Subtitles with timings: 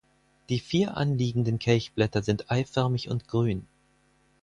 [0.49, 3.67] Die vier anliegenden Kelchblätter sind eiförmig und grün.